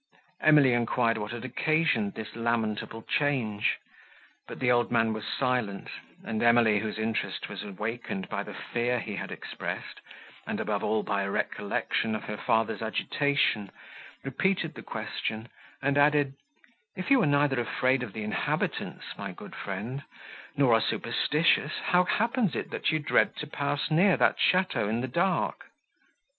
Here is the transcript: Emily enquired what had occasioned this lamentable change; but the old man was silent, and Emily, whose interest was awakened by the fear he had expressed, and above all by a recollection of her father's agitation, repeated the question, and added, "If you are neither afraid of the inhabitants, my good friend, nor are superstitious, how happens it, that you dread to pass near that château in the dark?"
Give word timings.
Emily 0.41 0.73
enquired 0.73 1.19
what 1.19 1.29
had 1.29 1.45
occasioned 1.45 2.15
this 2.15 2.35
lamentable 2.35 3.03
change; 3.03 3.77
but 4.47 4.59
the 4.59 4.71
old 4.71 4.91
man 4.91 5.13
was 5.13 5.27
silent, 5.27 5.89
and 6.23 6.41
Emily, 6.41 6.79
whose 6.79 6.97
interest 6.97 7.47
was 7.49 7.61
awakened 7.61 8.27
by 8.27 8.41
the 8.41 8.55
fear 8.55 8.99
he 8.99 9.15
had 9.17 9.31
expressed, 9.31 10.01
and 10.47 10.59
above 10.59 10.83
all 10.83 11.03
by 11.03 11.21
a 11.21 11.29
recollection 11.29 12.15
of 12.15 12.23
her 12.23 12.35
father's 12.37 12.81
agitation, 12.81 13.69
repeated 14.23 14.73
the 14.73 14.81
question, 14.81 15.47
and 15.83 15.99
added, 15.99 16.33
"If 16.95 17.11
you 17.11 17.21
are 17.21 17.27
neither 17.27 17.59
afraid 17.61 18.01
of 18.01 18.13
the 18.13 18.23
inhabitants, 18.23 19.05
my 19.19 19.31
good 19.31 19.53
friend, 19.55 20.01
nor 20.57 20.73
are 20.73 20.81
superstitious, 20.81 21.73
how 21.83 22.05
happens 22.05 22.55
it, 22.55 22.71
that 22.71 22.89
you 22.89 22.97
dread 22.97 23.35
to 23.35 23.45
pass 23.45 23.91
near 23.91 24.17
that 24.17 24.37
château 24.39 24.89
in 24.89 25.01
the 25.01 25.07
dark?" 25.07 25.65